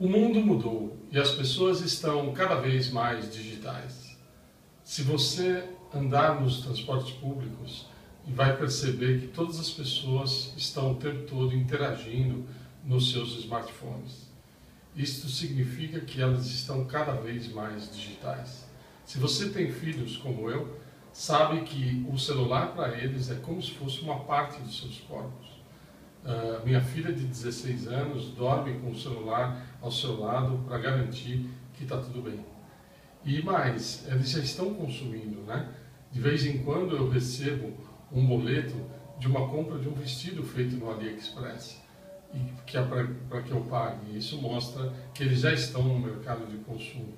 O 0.00 0.08
mundo 0.08 0.40
mudou 0.40 0.96
e 1.12 1.18
as 1.18 1.32
pessoas 1.32 1.82
estão 1.82 2.32
cada 2.32 2.54
vez 2.54 2.90
mais 2.90 3.30
digitais. 3.30 4.16
Se 4.82 5.02
você 5.02 5.62
andar 5.94 6.40
nos 6.40 6.62
transportes 6.62 7.12
públicos, 7.16 7.86
vai 8.26 8.56
perceber 8.56 9.20
que 9.20 9.26
todas 9.28 9.60
as 9.60 9.68
pessoas 9.68 10.54
estão 10.56 10.92
o 10.92 10.94
tempo 10.94 11.24
todo 11.28 11.54
interagindo 11.54 12.46
nos 12.82 13.12
seus 13.12 13.40
smartphones. 13.40 14.30
Isto 14.96 15.28
significa 15.28 16.00
que 16.00 16.22
elas 16.22 16.46
estão 16.46 16.86
cada 16.86 17.12
vez 17.12 17.52
mais 17.52 17.94
digitais. 17.94 18.64
Se 19.04 19.18
você 19.18 19.50
tem 19.50 19.70
filhos 19.70 20.16
como 20.16 20.48
eu, 20.48 20.80
sabe 21.12 21.60
que 21.60 22.06
o 22.10 22.18
celular 22.18 22.72
para 22.72 22.96
eles 22.96 23.30
é 23.30 23.34
como 23.34 23.62
se 23.62 23.72
fosse 23.72 24.00
uma 24.00 24.20
parte 24.20 24.62
dos 24.62 24.80
seus 24.80 24.98
corpos. 25.00 25.59
Uh, 26.24 26.64
minha 26.66 26.82
filha 26.82 27.12
de 27.12 27.24
16 27.24 27.88
anos 27.88 28.26
dorme 28.32 28.78
com 28.80 28.90
o 28.90 28.98
celular 28.98 29.66
ao 29.80 29.90
seu 29.90 30.20
lado 30.20 30.58
para 30.66 30.78
garantir 30.78 31.48
que 31.74 31.84
está 31.84 31.96
tudo 31.96 32.22
bem. 32.22 32.44
E 33.24 33.42
mais, 33.42 34.06
eles 34.06 34.30
já 34.30 34.40
estão 34.40 34.74
consumindo, 34.74 35.42
né? 35.42 35.68
De 36.12 36.20
vez 36.20 36.44
em 36.44 36.58
quando 36.58 36.96
eu 36.96 37.08
recebo 37.08 37.72
um 38.12 38.26
boleto 38.26 38.74
de 39.18 39.26
uma 39.26 39.48
compra 39.48 39.78
de 39.78 39.88
um 39.88 39.92
vestido 39.92 40.42
feito 40.42 40.76
no 40.76 40.90
AliExpress 40.90 41.80
e 42.34 42.38
que 42.66 42.76
é 42.76 42.82
para 42.82 43.42
que 43.42 43.50
eu 43.50 43.60
pague. 43.62 44.16
Isso 44.16 44.40
mostra 44.40 44.92
que 45.14 45.22
eles 45.22 45.40
já 45.40 45.52
estão 45.52 45.82
no 45.82 45.98
mercado 45.98 46.46
de 46.46 46.58
consumo. 46.58 47.14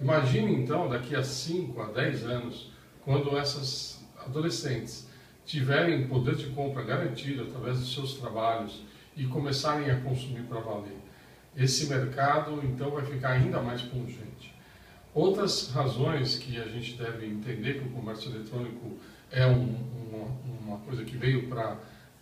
Imagine 0.00 0.54
então, 0.54 0.88
daqui 0.88 1.14
a 1.14 1.22
5 1.22 1.80
a 1.80 1.86
10 1.86 2.24
anos, 2.24 2.72
quando 3.04 3.36
essas 3.36 4.04
adolescentes 4.24 5.08
tiverem 5.44 6.06
poder 6.06 6.36
de 6.36 6.46
compra 6.46 6.82
garantido 6.82 7.42
através 7.42 7.78
dos 7.78 7.94
seus 7.94 8.14
trabalhos 8.14 8.82
e 9.16 9.26
começarem 9.26 9.90
a 9.90 10.00
consumir 10.00 10.42
para 10.42 10.60
valer. 10.60 10.96
Esse 11.56 11.86
mercado 11.86 12.60
então 12.64 12.90
vai 12.90 13.04
ficar 13.04 13.32
ainda 13.32 13.60
mais 13.60 13.82
pungente. 13.82 14.54
Outras 15.14 15.70
razões 15.70 16.38
que 16.38 16.58
a 16.58 16.66
gente 16.66 16.94
deve 16.94 17.26
entender 17.26 17.74
que 17.74 17.86
o 17.86 17.90
comércio 17.90 18.30
eletrônico 18.30 18.96
é 19.30 19.46
um, 19.46 19.76
uma, 20.10 20.26
uma 20.62 20.78
coisa 20.78 21.04
que 21.04 21.16
veio 21.16 21.48
para 21.48 21.76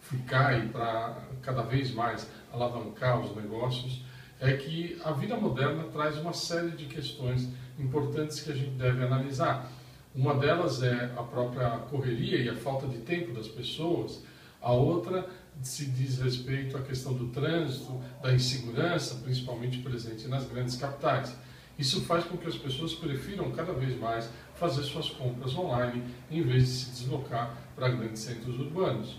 ficar 0.00 0.62
e 0.62 0.68
para 0.68 1.16
cada 1.40 1.62
vez 1.62 1.92
mais 1.92 2.28
alavancar 2.52 3.20
os 3.20 3.34
negócios 3.34 4.04
é 4.38 4.54
que 4.54 5.00
a 5.02 5.12
vida 5.12 5.36
moderna 5.36 5.84
traz 5.84 6.18
uma 6.18 6.34
série 6.34 6.72
de 6.72 6.84
questões 6.84 7.48
importantes 7.78 8.40
que 8.40 8.52
a 8.52 8.54
gente 8.54 8.72
deve 8.72 9.02
analisar. 9.02 9.70
Uma 10.14 10.34
delas 10.34 10.80
é 10.80 11.12
a 11.16 11.22
própria 11.24 11.70
correria 11.90 12.38
e 12.38 12.48
a 12.48 12.54
falta 12.54 12.86
de 12.86 12.98
tempo 12.98 13.32
das 13.32 13.48
pessoas. 13.48 14.22
A 14.62 14.70
outra 14.72 15.28
se 15.60 15.86
diz 15.86 16.18
respeito 16.20 16.76
à 16.76 16.82
questão 16.82 17.14
do 17.14 17.28
trânsito, 17.28 18.00
da 18.22 18.32
insegurança, 18.32 19.16
principalmente 19.16 19.78
presente 19.78 20.28
nas 20.28 20.46
grandes 20.46 20.76
capitais. 20.76 21.36
Isso 21.76 22.02
faz 22.02 22.24
com 22.24 22.36
que 22.36 22.46
as 22.46 22.56
pessoas 22.56 22.94
prefiram 22.94 23.50
cada 23.50 23.72
vez 23.72 23.98
mais 23.98 24.30
fazer 24.54 24.84
suas 24.84 25.10
compras 25.10 25.56
online 25.56 26.04
em 26.30 26.42
vez 26.42 26.62
de 26.62 26.70
se 26.70 26.90
deslocar 26.92 27.56
para 27.74 27.88
grandes 27.88 28.22
centros 28.22 28.58
urbanos. 28.60 29.16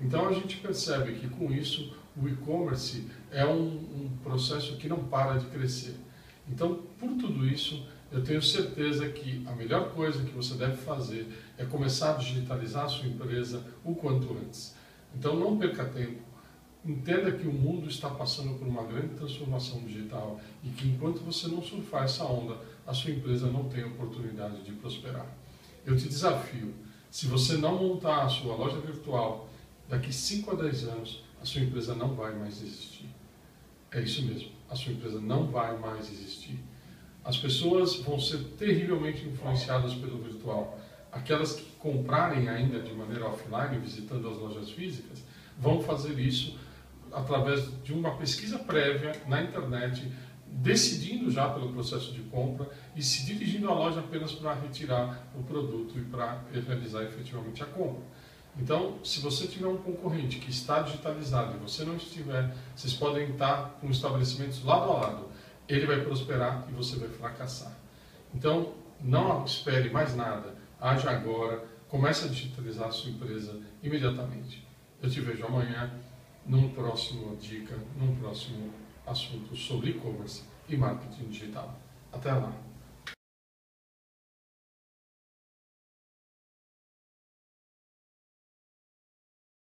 Então 0.00 0.26
a 0.26 0.32
gente 0.32 0.56
percebe 0.56 1.12
que 1.12 1.28
com 1.28 1.52
isso 1.52 1.94
o 2.16 2.26
e-commerce 2.26 3.06
é 3.30 3.44
um, 3.44 3.66
um 3.66 4.10
processo 4.22 4.76
que 4.76 4.88
não 4.88 5.04
para 5.04 5.38
de 5.38 5.46
crescer. 5.46 5.94
Então, 6.48 6.80
por 6.98 7.10
tudo 7.10 7.46
isso, 7.46 7.86
eu 8.12 8.22
tenho 8.22 8.42
certeza 8.42 9.08
que 9.08 9.42
a 9.46 9.52
melhor 9.52 9.90
coisa 9.94 10.22
que 10.22 10.32
você 10.32 10.54
deve 10.54 10.76
fazer 10.76 11.26
é 11.56 11.64
começar 11.64 12.14
a 12.14 12.18
digitalizar 12.18 12.84
a 12.84 12.88
sua 12.88 13.08
empresa 13.08 13.64
o 13.82 13.94
quanto 13.94 14.36
antes. 14.36 14.76
Então 15.14 15.34
não 15.34 15.58
perca 15.58 15.86
tempo. 15.86 16.20
Entenda 16.84 17.32
que 17.32 17.46
o 17.46 17.52
mundo 17.52 17.88
está 17.88 18.10
passando 18.10 18.58
por 18.58 18.68
uma 18.68 18.82
grande 18.82 19.14
transformação 19.14 19.80
digital 19.84 20.38
e 20.62 20.68
que 20.68 20.88
enquanto 20.88 21.20
você 21.20 21.48
não 21.48 21.62
surfar 21.62 22.04
essa 22.04 22.24
onda, 22.24 22.58
a 22.86 22.92
sua 22.92 23.12
empresa 23.12 23.46
não 23.46 23.68
tem 23.68 23.84
oportunidade 23.84 24.62
de 24.62 24.72
prosperar. 24.72 25.26
Eu 25.86 25.96
te 25.96 26.06
desafio, 26.06 26.74
se 27.10 27.26
você 27.26 27.56
não 27.56 27.78
montar 27.78 28.24
a 28.24 28.28
sua 28.28 28.54
loja 28.56 28.80
virtual, 28.80 29.48
daqui 29.88 30.12
5 30.12 30.50
a 30.50 30.54
10 30.54 30.84
anos, 30.88 31.24
a 31.40 31.46
sua 31.46 31.62
empresa 31.62 31.94
não 31.94 32.14
vai 32.14 32.34
mais 32.34 32.60
existir. 32.62 33.08
É 33.90 34.00
isso 34.00 34.22
mesmo, 34.24 34.50
a 34.68 34.74
sua 34.74 34.92
empresa 34.92 35.20
não 35.20 35.46
vai 35.46 35.78
mais 35.78 36.10
existir. 36.10 36.58
As 37.24 37.36
pessoas 37.36 37.96
vão 37.96 38.18
ser 38.18 38.38
terrivelmente 38.58 39.24
influenciadas 39.26 39.94
pelo 39.94 40.18
virtual. 40.18 40.78
Aquelas 41.10 41.52
que 41.52 41.70
comprarem 41.78 42.48
ainda 42.48 42.80
de 42.80 42.92
maneira 42.92 43.26
offline, 43.26 43.78
visitando 43.78 44.28
as 44.28 44.36
lojas 44.38 44.70
físicas, 44.70 45.22
vão 45.58 45.80
fazer 45.82 46.18
isso 46.18 46.58
através 47.12 47.70
de 47.82 47.92
uma 47.92 48.16
pesquisa 48.16 48.58
prévia 48.58 49.12
na 49.28 49.42
internet, 49.42 50.10
decidindo 50.46 51.30
já 51.30 51.48
pelo 51.48 51.72
processo 51.72 52.12
de 52.12 52.20
compra 52.22 52.68
e 52.96 53.02
se 53.02 53.24
dirigindo 53.24 53.68
à 53.70 53.74
loja 53.74 54.00
apenas 54.00 54.32
para 54.32 54.54
retirar 54.54 55.26
o 55.38 55.42
produto 55.42 55.98
e 55.98 56.02
para 56.02 56.42
realizar 56.52 57.02
efetivamente 57.04 57.62
a 57.62 57.66
compra. 57.66 58.02
Então, 58.58 58.98
se 59.02 59.20
você 59.20 59.46
tiver 59.46 59.66
um 59.66 59.78
concorrente 59.78 60.38
que 60.38 60.50
está 60.50 60.82
digitalizado 60.82 61.56
e 61.56 61.58
você 61.58 61.84
não 61.84 61.96
estiver, 61.96 62.54
vocês 62.74 62.92
podem 62.92 63.30
estar 63.30 63.78
com 63.80 63.88
estabelecimentos 63.90 64.62
lado 64.64 64.90
a 64.90 64.94
lado 64.94 65.32
ele 65.74 65.86
vai 65.86 66.00
prosperar 66.00 66.66
e 66.68 66.72
você 66.72 66.96
vai 66.96 67.08
fracassar. 67.08 67.72
Então, 68.34 68.74
não 69.00 69.44
espere 69.44 69.90
mais 69.90 70.14
nada, 70.14 70.54
haja 70.80 71.10
agora, 71.10 71.64
comece 71.88 72.24
a 72.24 72.28
digitalizar 72.28 72.88
a 72.88 72.92
sua 72.92 73.10
empresa 73.10 73.60
imediatamente. 73.82 74.66
Eu 75.02 75.10
te 75.10 75.20
vejo 75.20 75.44
amanhã 75.44 75.92
num 76.46 76.70
próximo 76.70 77.36
dica, 77.36 77.76
num 77.98 78.16
próximo 78.16 78.72
assunto 79.06 79.54
sobre 79.56 79.90
e-commerce 79.90 80.42
e 80.68 80.76
marketing 80.76 81.28
digital. 81.28 81.78
Até 82.12 82.32
lá! 82.32 82.52